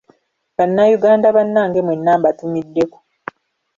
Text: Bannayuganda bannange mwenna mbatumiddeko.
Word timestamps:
Bannayuganda 0.57 1.27
bannange 1.35 1.79
mwenna 1.85 2.13
mbatumiddeko. 2.19 2.97